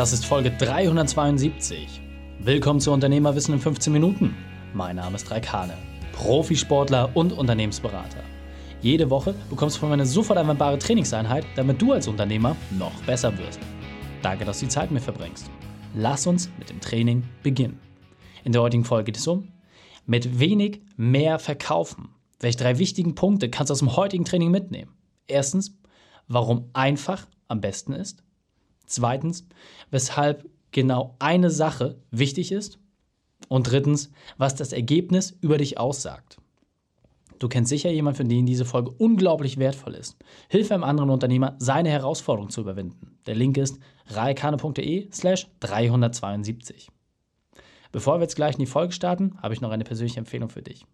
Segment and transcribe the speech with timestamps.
[0.00, 2.00] Das ist Folge 372.
[2.38, 4.34] Willkommen zu Unternehmerwissen in 15 Minuten.
[4.72, 5.74] Mein Name ist Raikane,
[6.12, 8.22] Profisportler und Unternehmensberater.
[8.80, 12.94] Jede Woche bekommst du von mir eine sofort anwendbare Trainingseinheit, damit du als Unternehmer noch
[13.02, 13.60] besser wirst.
[14.22, 15.50] Danke, dass du die Zeit mit verbringst.
[15.94, 17.78] Lass uns mit dem Training beginnen.
[18.42, 19.52] In der heutigen Folge geht es um
[20.06, 22.08] mit wenig mehr verkaufen.
[22.38, 24.94] Welche drei wichtigen Punkte kannst du aus dem heutigen Training mitnehmen?
[25.26, 25.78] Erstens,
[26.26, 28.24] warum einfach am besten ist.
[28.90, 29.46] Zweitens,
[29.92, 32.78] weshalb genau eine Sache wichtig ist.
[33.48, 36.38] Und drittens, was das Ergebnis über dich aussagt.
[37.38, 40.16] Du kennst sicher jemanden, für den diese Folge unglaublich wertvoll ist.
[40.48, 43.16] Hilf einem anderen Unternehmer, seine Herausforderung zu überwinden.
[43.26, 46.88] Der Link ist raikane.de slash 372.
[47.92, 50.62] Bevor wir jetzt gleich in die Folge starten, habe ich noch eine persönliche Empfehlung für
[50.62, 50.84] dich.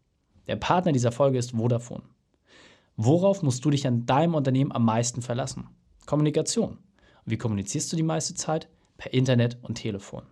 [0.47, 2.05] Der Partner dieser Folge ist Vodafone.
[2.97, 5.69] Worauf musst du dich an deinem Unternehmen am meisten verlassen?
[6.07, 6.79] Kommunikation.
[7.27, 8.69] Wie kommunizierst du die meiste Zeit?
[8.99, 10.23] Per Internet und Telefon.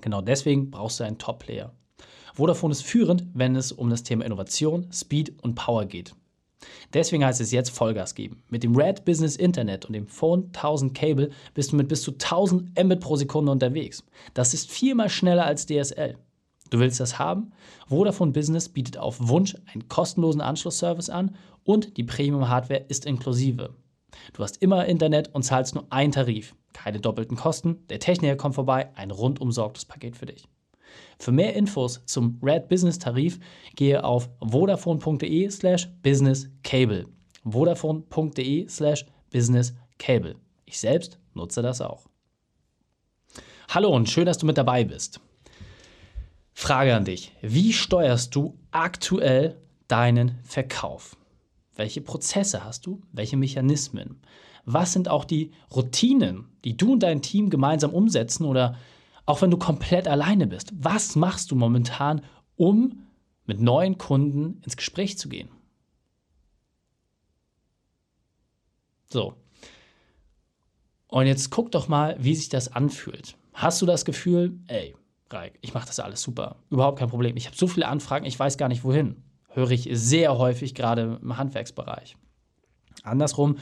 [0.00, 1.72] Genau deswegen brauchst du einen Top-Player.
[2.32, 6.14] Vodafone ist führend, wenn es um das Thema Innovation, Speed und Power geht.
[6.94, 8.42] Deswegen heißt es jetzt Vollgas geben.
[8.48, 12.12] Mit dem Red Business Internet und dem Phone 1000 Cable bist du mit bis zu
[12.12, 14.02] 1000 Mbit pro Sekunde unterwegs.
[14.32, 16.16] Das ist viermal schneller als DSL.
[16.70, 17.52] Du willst das haben?
[17.86, 23.74] Vodafone Business bietet auf Wunsch einen kostenlosen Anschlussservice an und die Premium-Hardware ist inklusive.
[24.32, 26.54] Du hast immer Internet und zahlst nur einen Tarif.
[26.72, 30.48] Keine doppelten Kosten, der Techniker kommt vorbei, ein rundum sorgtes Paket für dich.
[31.18, 33.38] Für mehr Infos zum Red Business Tarif
[33.76, 37.06] gehe auf vodafone.de slash businesscable.
[37.44, 40.36] vodafone.de slash businesscable.
[40.64, 42.06] Ich selbst nutze das auch.
[43.68, 45.20] Hallo und schön, dass du mit dabei bist.
[46.52, 47.32] Frage an dich.
[47.42, 49.56] Wie steuerst du aktuell
[49.88, 51.16] deinen Verkauf?
[51.76, 53.02] Welche Prozesse hast du?
[53.12, 54.20] Welche Mechanismen?
[54.64, 58.76] Was sind auch die Routinen, die du und dein Team gemeinsam umsetzen oder
[59.26, 60.72] auch wenn du komplett alleine bist?
[60.76, 62.22] Was machst du momentan,
[62.56, 63.06] um
[63.46, 65.48] mit neuen Kunden ins Gespräch zu gehen?
[69.10, 69.34] So.
[71.08, 73.36] Und jetzt guck doch mal, wie sich das anfühlt.
[73.52, 74.96] Hast du das Gefühl, ey,
[75.30, 77.36] Reik, ich mache das alles super, überhaupt kein Problem.
[77.36, 79.22] Ich habe so viele Anfragen, ich weiß gar nicht wohin
[79.54, 82.16] höre ich sehr häufig gerade im Handwerksbereich.
[83.02, 83.58] Andersrum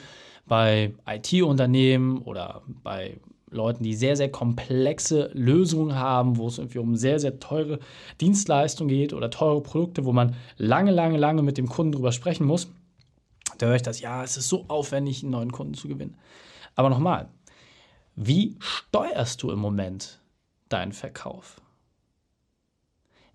[0.46, 3.20] bei IT-Unternehmen oder bei
[3.50, 7.78] Leuten, die sehr, sehr komplexe Lösungen haben, wo es irgendwie um sehr, sehr teure
[8.20, 12.46] Dienstleistungen geht oder teure Produkte, wo man lange, lange, lange mit dem Kunden drüber sprechen
[12.46, 12.68] muss,
[13.58, 16.16] da höre ich das, ja, es ist so aufwendig, einen neuen Kunden zu gewinnen.
[16.74, 17.28] Aber nochmal,
[18.16, 20.20] wie steuerst du im Moment
[20.68, 21.60] deinen Verkauf?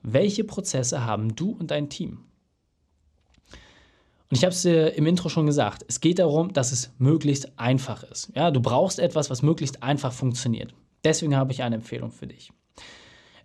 [0.01, 2.26] Welche Prozesse haben du und dein Team?
[4.29, 7.57] Und ich habe es dir im Intro schon gesagt, es geht darum, dass es möglichst
[7.57, 8.31] einfach ist.
[8.35, 10.73] Ja, du brauchst etwas, was möglichst einfach funktioniert.
[11.03, 12.51] Deswegen habe ich eine Empfehlung für dich.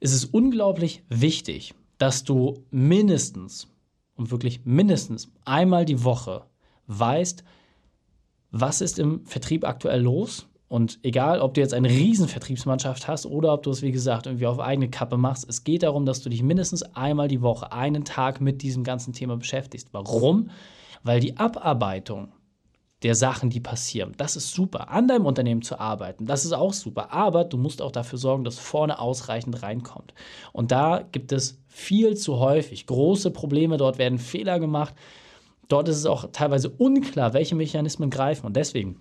[0.01, 3.69] Es ist unglaublich wichtig, dass du mindestens
[4.17, 6.45] und wirklich mindestens einmal die Woche
[6.89, 7.45] weißt,
[8.51, 13.27] was ist im Vertrieb aktuell los und egal, ob du jetzt eine riesen Vertriebsmannschaft hast
[13.27, 16.23] oder ob du es, wie gesagt, irgendwie auf eigene Kappe machst, es geht darum, dass
[16.23, 19.89] du dich mindestens einmal die Woche, einen Tag mit diesem ganzen Thema beschäftigst.
[19.93, 20.49] Warum?
[21.03, 22.33] Weil die Abarbeitung
[23.03, 24.89] der Sachen, die passieren, das ist super.
[24.89, 27.13] An deinem Unternehmen zu arbeiten, das ist auch super.
[27.13, 30.15] Aber du musst auch dafür sorgen, dass vorne ausreichend reinkommt.
[30.55, 33.77] Und da gibt es viel zu häufig große Probleme.
[33.77, 34.95] Dort werden Fehler gemacht.
[35.69, 38.47] Dort ist es auch teilweise unklar, welche Mechanismen greifen.
[38.47, 38.97] Und deswegen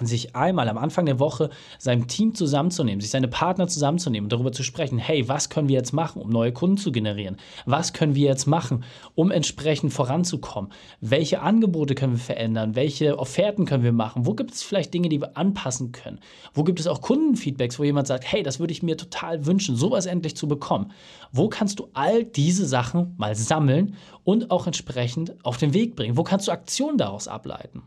[0.00, 4.50] sich einmal am Anfang der Woche sein Team zusammenzunehmen, sich seine Partner zusammenzunehmen und darüber
[4.50, 7.36] zu sprechen, hey, was können wir jetzt machen, um neue Kunden zu generieren?
[7.64, 8.84] Was können wir jetzt machen,
[9.14, 10.72] um entsprechend voranzukommen?
[11.00, 12.74] Welche Angebote können wir verändern?
[12.74, 14.26] Welche Offerten können wir machen?
[14.26, 16.18] Wo gibt es vielleicht Dinge, die wir anpassen können?
[16.52, 19.76] Wo gibt es auch Kundenfeedbacks, wo jemand sagt, hey, das würde ich mir total wünschen,
[19.76, 20.92] sowas endlich zu bekommen?
[21.30, 23.94] Wo kannst du all diese Sachen mal sammeln
[24.24, 26.16] und auch entsprechend auf den Weg bringen?
[26.16, 27.82] Wo kannst du Aktionen daraus ableiten?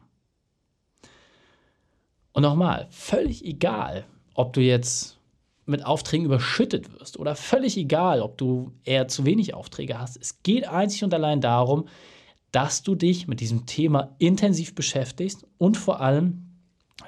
[2.38, 4.06] Und nochmal, völlig egal,
[4.36, 5.18] ob du jetzt
[5.66, 10.18] mit Aufträgen überschüttet wirst oder völlig egal, ob du eher zu wenig Aufträge hast.
[10.22, 11.88] Es geht einzig und allein darum,
[12.52, 16.60] dass du dich mit diesem Thema intensiv beschäftigst und vor allem,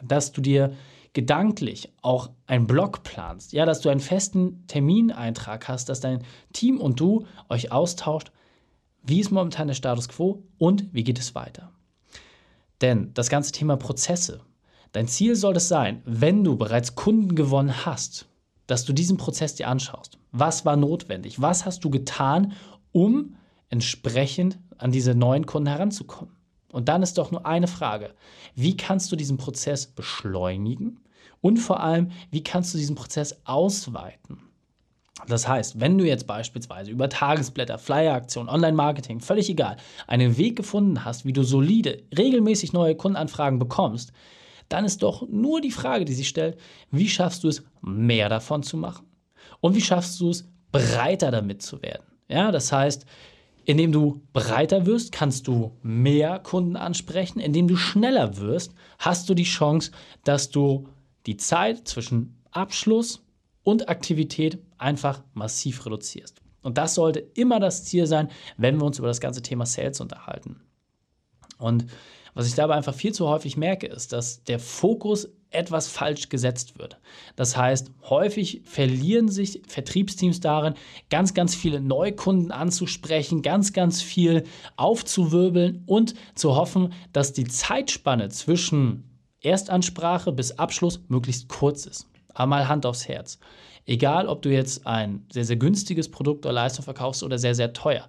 [0.01, 0.73] dass du dir
[1.13, 6.23] gedanklich auch einen Blog planst, ja, dass du einen festen Termineintrag hast, dass dein
[6.53, 8.31] Team und du euch austauscht,
[9.03, 11.71] wie ist momentan der Status quo und wie geht es weiter.
[12.81, 14.41] Denn das ganze Thema Prozesse,
[14.91, 18.25] Dein Ziel soll es sein, wenn du bereits Kunden gewonnen hast,
[18.65, 20.17] dass du diesen Prozess dir anschaust.
[20.31, 21.41] Was war notwendig?
[21.41, 22.53] Was hast du getan,
[22.91, 23.35] um
[23.69, 26.35] entsprechend an diese neuen Kunden heranzukommen?
[26.71, 28.13] Und dann ist doch nur eine Frage.
[28.55, 30.99] Wie kannst du diesen Prozess beschleunigen?
[31.41, 34.39] Und vor allem, wie kannst du diesen Prozess ausweiten?
[35.27, 39.77] Das heißt, wenn du jetzt beispielsweise über Tagesblätter, Flyer-Aktionen, Online-Marketing, völlig egal,
[40.07, 44.13] einen Weg gefunden hast, wie du solide, regelmäßig neue Kundenanfragen bekommst,
[44.69, 46.57] dann ist doch nur die Frage, die sich stellt,
[46.91, 49.07] wie schaffst du es, mehr davon zu machen?
[49.61, 52.03] Und wie schaffst du es, breiter damit zu werden?
[52.27, 53.05] Ja, das heißt,
[53.65, 57.39] indem du breiter wirst, kannst du mehr Kunden ansprechen.
[57.39, 59.91] Indem du schneller wirst, hast du die Chance,
[60.23, 60.87] dass du
[61.25, 63.23] die Zeit zwischen Abschluss
[63.63, 66.41] und Aktivität einfach massiv reduzierst.
[66.61, 70.01] Und das sollte immer das Ziel sein, wenn wir uns über das ganze Thema Sales
[70.01, 70.61] unterhalten.
[71.57, 71.85] Und
[72.33, 76.77] was ich dabei einfach viel zu häufig merke, ist, dass der Fokus etwas falsch gesetzt
[76.77, 76.99] wird.
[77.35, 80.75] Das heißt, häufig verlieren sich Vertriebsteams darin,
[81.09, 84.43] ganz, ganz viele Neukunden anzusprechen, ganz, ganz viel
[84.75, 89.05] aufzuwirbeln und zu hoffen, dass die Zeitspanne zwischen
[89.41, 92.07] Erstansprache bis Abschluss möglichst kurz ist.
[92.33, 93.39] Einmal Hand aufs Herz.
[93.85, 97.73] Egal, ob du jetzt ein sehr, sehr günstiges Produkt oder Leistung verkaufst oder sehr, sehr
[97.73, 98.07] teuer.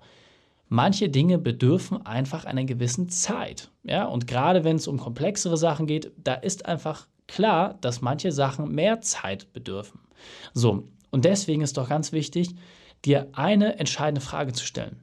[0.72, 3.72] Manche Dinge bedürfen einfach einer gewissen Zeit.
[3.82, 4.04] Ja?
[4.04, 8.72] Und gerade wenn es um komplexere Sachen geht, da ist einfach klar, dass manche Sachen
[8.72, 10.00] mehr Zeit bedürfen.
[10.54, 12.54] So, und deswegen ist doch ganz wichtig,
[13.04, 15.00] dir eine entscheidende Frage zu stellen.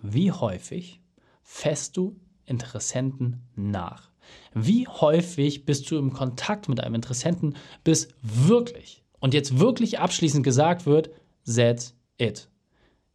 [0.00, 1.02] Wie häufig
[1.42, 4.10] fässt du Interessenten nach?
[4.54, 7.54] Wie häufig bist du im Kontakt mit einem Interessenten,
[7.84, 11.10] bis wirklich und jetzt wirklich abschließend gesagt wird,
[11.44, 12.48] that's it.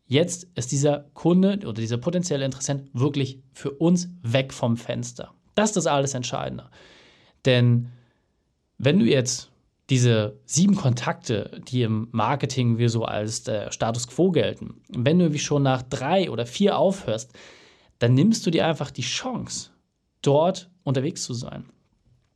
[0.05, 5.33] Jetzt ist dieser Kunde oder dieser potenzielle Interessent wirklich für uns weg vom Fenster.
[5.55, 6.69] Das ist das alles Entscheidende.
[7.45, 7.89] Denn
[8.77, 9.49] wenn du jetzt
[9.89, 15.33] diese sieben Kontakte, die im Marketing wir so als der Status quo gelten, wenn du
[15.33, 17.31] wie schon nach drei oder vier aufhörst,
[17.99, 19.71] dann nimmst du dir einfach die Chance,
[20.21, 21.65] dort unterwegs zu sein.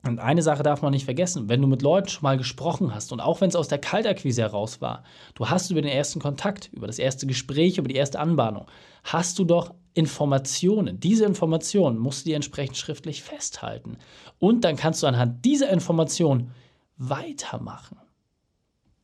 [0.07, 3.12] Und eine Sache darf man nicht vergessen, wenn du mit Leuten schon mal gesprochen hast
[3.12, 5.04] und auch wenn es aus der Kaltakquise heraus war,
[5.36, 8.65] du hast über den ersten Kontakt, über das erste Gespräch, über die erste Anbahnung,
[9.04, 11.00] hast du doch Informationen.
[11.00, 13.98] Diese Informationen musst du dir entsprechend schriftlich festhalten.
[14.39, 16.51] Und dann kannst du anhand dieser Informationen
[16.98, 17.98] weitermachen.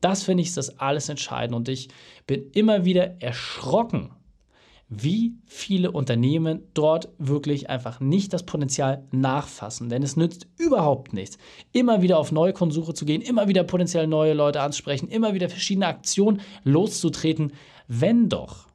[0.01, 1.87] Das finde ich ist das alles entscheidend und ich
[2.27, 4.11] bin immer wieder erschrocken,
[5.01, 9.89] wie viele Unternehmen dort wirklich einfach nicht das Potenzial nachfassen.
[9.89, 11.37] Denn es nützt überhaupt nichts,
[11.71, 15.49] immer wieder auf neue Konsumsuche zu gehen, immer wieder potenziell neue Leute anzusprechen, immer wieder
[15.49, 17.53] verschiedene Aktionen loszutreten,
[17.87, 18.67] wenn doch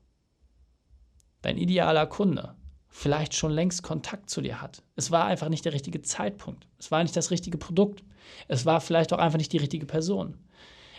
[1.43, 2.55] dein idealer Kunde
[2.89, 4.83] vielleicht schon längst Kontakt zu dir hat.
[4.97, 6.67] Es war einfach nicht der richtige Zeitpunkt.
[6.79, 8.03] Es war nicht das richtige Produkt.
[8.49, 10.37] Es war vielleicht auch einfach nicht die richtige Person.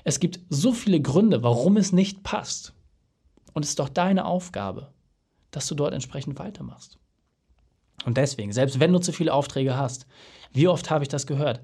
[0.03, 2.73] Es gibt so viele Gründe, warum es nicht passt.
[3.53, 4.93] Und es ist doch deine Aufgabe,
[5.51, 6.97] dass du dort entsprechend weitermachst.
[8.05, 10.05] Und deswegen, selbst wenn du zu viele Aufträge hast,
[10.53, 11.61] wie oft habe ich das gehört?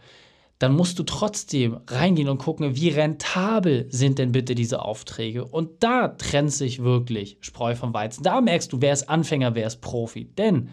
[0.59, 5.45] Dann musst du trotzdem reingehen und gucken, wie rentabel sind denn bitte diese Aufträge.
[5.45, 8.23] Und da trennt sich wirklich Spreu vom Weizen.
[8.23, 10.25] Da merkst du, wer ist Anfänger, wer ist Profi.
[10.25, 10.69] Denn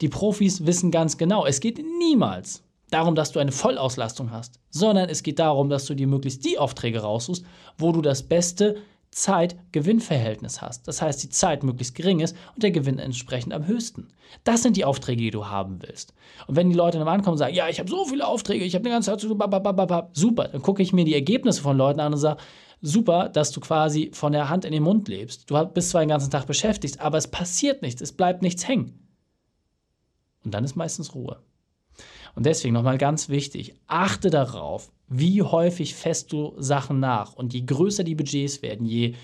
[0.00, 5.08] die Profis wissen ganz genau, es geht niemals darum, dass du eine Vollauslastung hast, sondern
[5.08, 7.44] es geht darum, dass du dir möglichst die Aufträge raussuchst,
[7.78, 8.76] wo du das beste
[9.16, 10.86] Zeit-Gewinn-Verhältnis hast.
[10.86, 14.08] Das heißt, die Zeit möglichst gering ist und der Gewinn entsprechend am höchsten.
[14.44, 16.12] Das sind die Aufträge, die du haben willst.
[16.46, 18.74] Und wenn die Leute dann ankommen und sagen, ja, ich habe so viele Aufträge, ich
[18.74, 22.12] habe eine ganze Zeit zu super, dann gucke ich mir die Ergebnisse von Leuten an
[22.12, 22.42] und sage,
[22.82, 25.50] super, dass du quasi von der Hand in den Mund lebst.
[25.50, 29.08] Du bist zwar den ganzen Tag beschäftigt, aber es passiert nichts, es bleibt nichts hängen.
[30.44, 31.40] Und dann ist meistens Ruhe.
[32.36, 37.32] Und deswegen nochmal ganz wichtig, achte darauf, wie häufig fässt du Sachen nach.
[37.32, 39.14] Und je größer die Budgets werden, je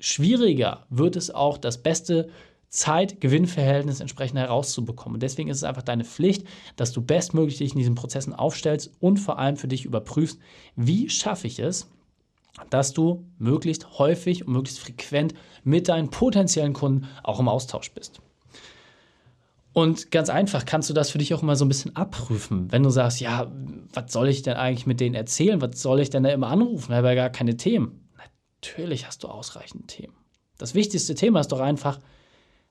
[0.00, 2.28] schwieriger wird es auch, das beste
[2.68, 5.14] Zeit-Gewinn-Verhältnis entsprechend herauszubekommen.
[5.14, 6.44] Und deswegen ist es einfach deine Pflicht,
[6.74, 10.40] dass du bestmöglich dich in diesen Prozessen aufstellst und vor allem für dich überprüfst,
[10.74, 11.88] wie schaffe ich es,
[12.68, 18.20] dass du möglichst häufig und möglichst frequent mit deinen potenziellen Kunden auch im Austausch bist.
[19.76, 22.72] Und ganz einfach kannst du das für dich auch immer so ein bisschen abprüfen.
[22.72, 23.52] Wenn du sagst, ja,
[23.92, 25.60] was soll ich denn eigentlich mit denen erzählen?
[25.60, 26.92] Was soll ich denn da immer anrufen?
[26.92, 28.08] Ich habe ja gar keine Themen.
[28.62, 30.14] Natürlich hast du ausreichend Themen.
[30.56, 31.98] Das wichtigste Thema ist doch einfach,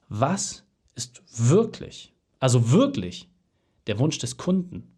[0.09, 0.63] was
[0.95, 3.29] ist wirklich, also wirklich
[3.85, 4.95] der Wunsch des Kunden?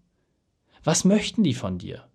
[0.85, 2.07] Was möchten die von dir?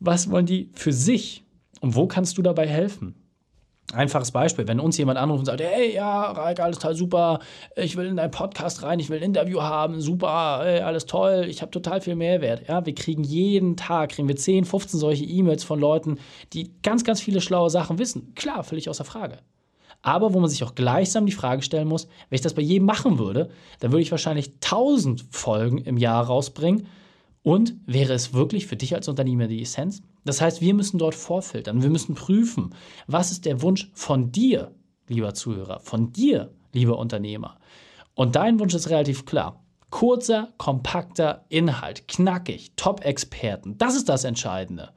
[0.00, 1.44] Was wollen die für sich?
[1.82, 3.16] Und wo kannst du dabei helfen?
[3.94, 7.38] Einfaches Beispiel, wenn uns jemand anruft und sagt, hey, ja, Raik, alles toll, super,
[7.76, 11.46] ich will in deinen Podcast rein, ich will ein Interview haben, super, hey, alles toll,
[11.48, 12.68] ich habe total viel Mehrwert.
[12.68, 16.18] Ja, wir kriegen jeden Tag, kriegen wir 10, 15 solche E-Mails von Leuten,
[16.52, 18.34] die ganz, ganz viele schlaue Sachen wissen.
[18.34, 19.38] Klar, völlig außer Frage.
[20.02, 22.86] Aber wo man sich auch gleichsam die Frage stellen muss, wenn ich das bei jedem
[22.86, 23.48] machen würde,
[23.80, 26.86] dann würde ich wahrscheinlich 1000 Folgen im Jahr rausbringen
[27.42, 30.02] Und wäre es wirklich für dich als Unternehmer die Essenz?
[30.24, 31.82] Das heißt, wir müssen dort vorfiltern.
[31.82, 32.74] Wir müssen prüfen,
[33.06, 34.74] was ist der Wunsch von dir,
[35.08, 37.58] lieber Zuhörer, von dir, lieber Unternehmer.
[38.14, 39.64] Und dein Wunsch ist relativ klar.
[39.90, 43.78] Kurzer, kompakter Inhalt, knackig, Top-Experten.
[43.78, 44.92] Das ist das Entscheidende.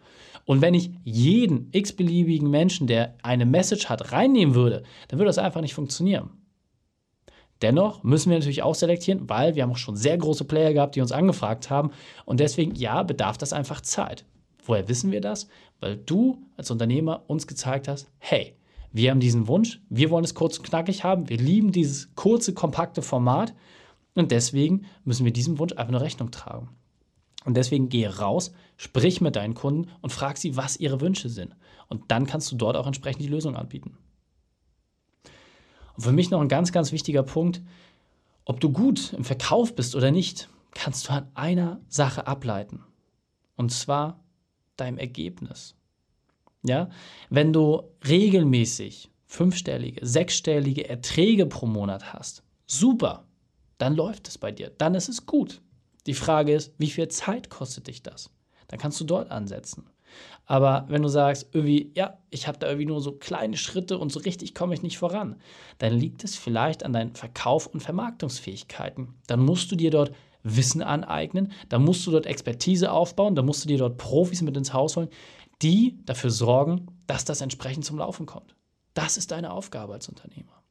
[0.46, 5.38] Und wenn ich jeden x-beliebigen Menschen, der eine Message hat, reinnehmen würde, dann würde das
[5.38, 6.30] einfach nicht funktionieren.
[7.62, 10.96] Dennoch müssen wir natürlich auch selektieren, weil wir haben auch schon sehr große Player gehabt,
[10.96, 11.92] die uns angefragt haben.
[12.26, 14.26] Und deswegen, ja, bedarf das einfach Zeit.
[14.68, 15.48] Woher wissen wir das?
[15.80, 18.56] Weil du als Unternehmer uns gezeigt hast, hey,
[18.92, 22.54] wir haben diesen Wunsch, wir wollen es kurz und knackig haben, wir lieben dieses kurze,
[22.54, 23.54] kompakte Format
[24.14, 26.70] und deswegen müssen wir diesem Wunsch einfach eine Rechnung tragen.
[27.46, 31.56] Und deswegen gehe raus, sprich mit deinen Kunden und frag sie, was ihre Wünsche sind.
[31.88, 33.98] Und dann kannst du dort auch entsprechend die Lösung anbieten.
[35.96, 37.62] Und für mich noch ein ganz, ganz wichtiger Punkt,
[38.44, 42.84] ob du gut im Verkauf bist oder nicht, kannst du an einer Sache ableiten.
[43.56, 44.20] Und zwar
[44.78, 45.76] deinem Ergebnis.
[46.64, 46.90] Ja,
[47.30, 53.26] wenn du regelmäßig fünfstellige, sechsstellige Erträge pro Monat hast, super,
[53.78, 55.62] dann läuft es bei dir, dann ist es gut.
[56.08, 58.32] Die Frage ist, wie viel Zeit kostet dich das?
[58.68, 59.90] Dann kannst du dort ansetzen.
[60.46, 64.12] Aber wenn du sagst, irgendwie, ja, ich habe da irgendwie nur so kleine Schritte und
[64.12, 65.36] so richtig komme ich nicht voran,
[65.78, 69.14] dann liegt es vielleicht an deinen Verkauf- und Vermarktungsfähigkeiten.
[69.28, 70.14] Dann musst du dir dort
[70.56, 74.56] Wissen aneignen, dann musst du dort Expertise aufbauen, dann musst du dir dort Profis mit
[74.56, 75.10] ins Haus holen,
[75.62, 78.56] die dafür sorgen, dass das entsprechend zum Laufen kommt.
[78.94, 80.64] Das ist deine Aufgabe als Unternehmer.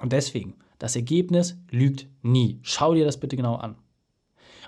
[0.00, 2.58] Und deswegen, das Ergebnis lügt nie.
[2.62, 3.76] Schau dir das bitte genau an.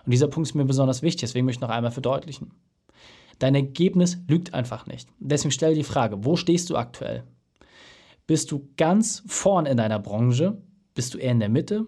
[0.05, 2.53] Und dieser Punkt ist mir besonders wichtig, deswegen möchte ich noch einmal verdeutlichen.
[3.39, 5.09] Dein Ergebnis lügt einfach nicht.
[5.19, 7.25] Deswegen stell dir die Frage, wo stehst du aktuell?
[8.27, 10.63] Bist du ganz vorn in deiner Branche?
[10.95, 11.87] Bist du eher in der Mitte?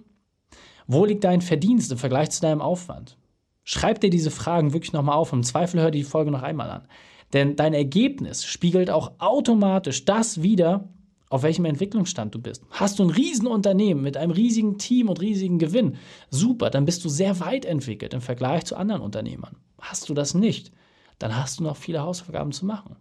[0.87, 3.17] Wo liegt dein Verdienst im Vergleich zu deinem Aufwand?
[3.65, 6.43] Schreib dir diese Fragen wirklich nochmal auf und im Zweifel hör dir die Folge noch
[6.43, 6.87] einmal an.
[7.33, 10.89] Denn dein Ergebnis spiegelt auch automatisch das wieder,
[11.29, 12.63] auf welchem Entwicklungsstand du bist.
[12.71, 15.97] Hast du ein Riesenunternehmen mit einem riesigen Team und riesigen Gewinn,
[16.31, 19.57] super, dann bist du sehr weit entwickelt im Vergleich zu anderen Unternehmern.
[19.81, 20.71] Hast du das nicht,
[21.19, 22.95] dann hast du noch viele Hausaufgaben zu machen.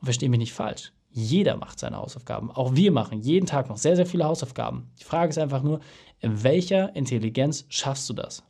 [0.00, 0.92] Und versteh mich nicht falsch.
[1.16, 2.50] Jeder macht seine Hausaufgaben.
[2.50, 4.90] Auch wir machen jeden Tag noch sehr, sehr viele Hausaufgaben.
[4.98, 5.78] Die Frage ist einfach nur,
[6.18, 8.42] in welcher Intelligenz schaffst du das?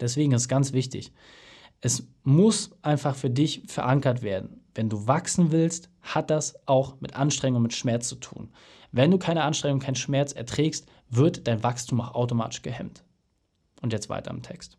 [0.00, 1.12] Deswegen ist ganz wichtig,
[1.80, 4.64] es muss einfach für dich verankert werden.
[4.74, 8.48] Wenn du wachsen willst, hat das auch mit Anstrengung und mit Schmerz zu tun.
[8.90, 13.04] Wenn du keine Anstrengung, keinen Schmerz erträgst, wird dein Wachstum auch automatisch gehemmt.
[13.82, 14.78] Und jetzt weiter im Text.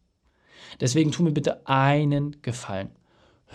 [0.82, 2.90] Deswegen tu mir bitte einen Gefallen.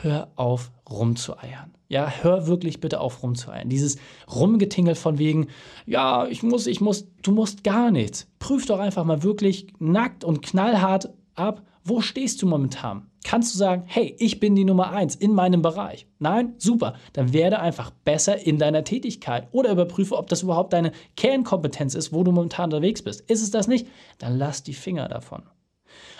[0.03, 1.73] Hör auf, rumzueiern.
[1.89, 3.69] Ja, hör wirklich bitte auf, rumzueiern.
[3.69, 3.97] Dieses
[4.33, 5.49] Rumgetingel von wegen,
[5.87, 8.27] ja, ich muss, ich muss, du musst gar nichts.
[8.39, 13.07] Prüf doch einfach mal wirklich nackt und knallhart ab, wo stehst du momentan?
[13.25, 16.07] Kannst du sagen, hey, ich bin die Nummer eins in meinem Bereich?
[16.19, 16.55] Nein?
[16.59, 16.95] Super.
[17.13, 22.13] Dann werde einfach besser in deiner Tätigkeit oder überprüfe, ob das überhaupt deine Kernkompetenz ist,
[22.13, 23.23] wo du momentan unterwegs bist.
[23.23, 23.87] Ist es das nicht?
[24.19, 25.43] Dann lass die Finger davon.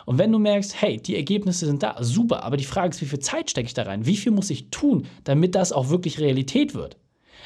[0.07, 3.07] Und wenn du merkst, hey, die Ergebnisse sind da, super, aber die Frage ist, wie
[3.07, 4.07] viel Zeit stecke ich da rein?
[4.07, 6.97] Wie viel muss ich tun, damit das auch wirklich Realität wird?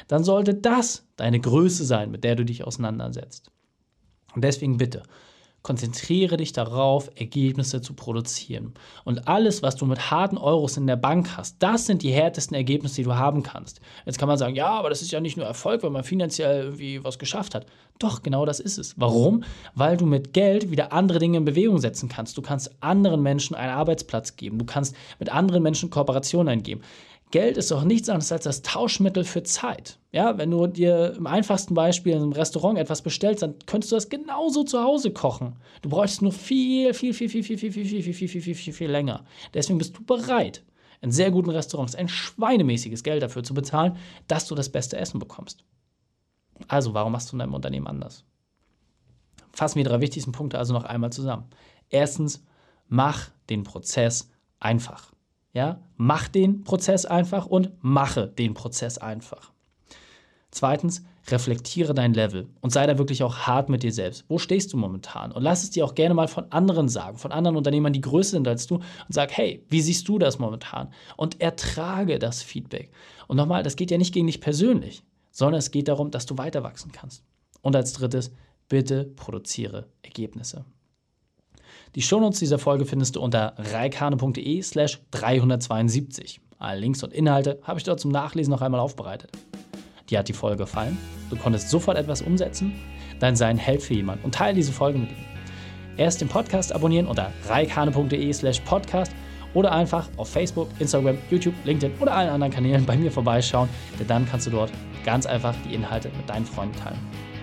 [0.07, 3.51] Dann sollte das deine Größe sein, mit der du dich auseinandersetzt.
[4.33, 5.03] Und deswegen bitte,
[5.61, 8.73] Konzentriere dich darauf, Ergebnisse zu produzieren.
[9.03, 12.55] Und alles, was du mit harten Euros in der Bank hast, das sind die härtesten
[12.55, 13.81] Ergebnisse, die du haben kannst.
[14.05, 16.63] Jetzt kann man sagen, ja, aber das ist ja nicht nur Erfolg, wenn man finanziell
[16.63, 17.65] irgendwie was geschafft hat.
[17.99, 18.97] Doch, genau das ist es.
[18.97, 19.43] Warum?
[19.75, 22.37] Weil du mit Geld wieder andere Dinge in Bewegung setzen kannst.
[22.37, 24.57] Du kannst anderen Menschen einen Arbeitsplatz geben.
[24.57, 26.81] Du kannst mit anderen Menschen Kooperationen eingehen.
[27.31, 29.99] Geld ist doch nichts anderes als das Tauschmittel für Zeit.
[30.11, 33.97] Ja, wenn du dir im einfachsten Beispiel in einem Restaurant etwas bestellst, dann könntest du
[33.97, 35.55] das genauso zu Hause kochen.
[35.83, 38.55] Du bräuchtest nur viel, viel, viel, viel, viel, viel, viel, viel, viel, viel, viel, viel,
[38.55, 39.25] viel, viel länger.
[39.53, 40.63] Deswegen bist du bereit,
[41.01, 45.19] in sehr guten Restaurants ein schweinemäßiges Geld dafür zu bezahlen, dass du das beste Essen
[45.19, 45.63] bekommst.
[46.67, 48.25] Also, warum machst du in deinem Unternehmen anders?
[49.51, 51.45] Fassen wir die drei wichtigsten Punkte also noch einmal zusammen.
[51.89, 52.43] Erstens,
[52.87, 55.13] mach den Prozess einfach.
[55.53, 59.51] Ja, mach den Prozess einfach und mache den Prozess einfach.
[60.51, 64.25] Zweitens, reflektiere dein Level und sei da wirklich auch hart mit dir selbst.
[64.27, 65.31] Wo stehst du momentan?
[65.31, 68.31] Und lass es dir auch gerne mal von anderen sagen, von anderen Unternehmern, die größer
[68.31, 70.91] sind als du und sag, hey, wie siehst du das momentan?
[71.17, 72.91] Und ertrage das Feedback.
[73.27, 76.37] Und nochmal, das geht ja nicht gegen dich persönlich, sondern es geht darum, dass du
[76.37, 77.23] weiter wachsen kannst.
[77.61, 78.31] Und als drittes,
[78.67, 80.65] bitte produziere Ergebnisse.
[81.95, 86.39] Die Shownotes dieser Folge findest du unter reikane.de slash 372.
[86.59, 89.31] Alle Links und Inhalte habe ich dort zum Nachlesen noch einmal aufbereitet.
[90.07, 90.99] Dir hat die Folge gefallen?
[91.31, 92.73] Du konntest sofort etwas umsetzen?
[93.19, 95.25] Dann sei ein Held für jemanden und teile diese Folge mit ihm.
[95.97, 99.11] Erst den Podcast abonnieren unter reikane.de slash podcast
[99.55, 103.67] oder einfach auf Facebook, Instagram, YouTube, LinkedIn oder allen anderen Kanälen bei mir vorbeischauen,
[103.99, 104.71] denn dann kannst du dort
[105.05, 106.99] ganz einfach die Inhalte mit deinen Freunden teilen.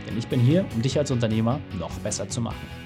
[0.07, 2.86] Denn ich bin hier, um dich als Unternehmer noch besser zu machen.